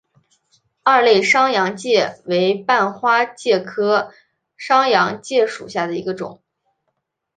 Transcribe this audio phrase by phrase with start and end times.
[0.81, 4.11] 二肋商鞅介为半花介科
[4.57, 6.41] 商鞅介属下的一个种。